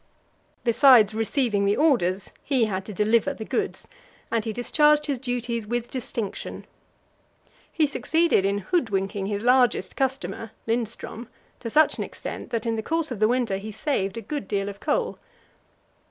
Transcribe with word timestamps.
Besides 0.63 1.13
receiving 1.13 1.63
the 1.65 1.77
orders, 1.77 2.31
he 2.41 2.65
had 2.65 2.85
to 2.85 2.91
deliver 2.91 3.35
the 3.35 3.45
goods, 3.45 3.87
and 4.31 4.43
he 4.45 4.51
discharged 4.51 5.05
his 5.05 5.19
duties 5.19 5.67
with 5.67 5.91
distinction. 5.91 6.65
He 7.71 7.85
succeeded 7.85 8.43
in 8.43 8.57
hoodwinking 8.71 9.27
his 9.27 9.43
largest 9.43 9.95
customer 9.95 10.53
Lindström 10.67 11.27
to 11.59 11.69
such 11.69 11.99
an 11.99 12.03
extent 12.03 12.49
that, 12.49 12.65
in 12.65 12.77
the 12.77 12.81
course 12.81 13.11
of 13.11 13.19
the 13.19 13.27
winter, 13.27 13.57
he 13.57 13.71
saved 13.71 14.17
a 14.17 14.21
good 14.25 14.47
deal 14.47 14.69
of 14.69 14.79
coal. 14.79 15.19